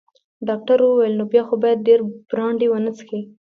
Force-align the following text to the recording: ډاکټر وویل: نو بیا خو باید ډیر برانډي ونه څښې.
ډاکټر 0.47 0.77
وویل: 0.81 1.13
نو 1.19 1.23
بیا 1.31 1.43
خو 1.47 1.55
باید 1.63 1.85
ډیر 1.87 1.99
برانډي 2.29 2.67
ونه 2.69 2.91
څښې. 2.97 3.19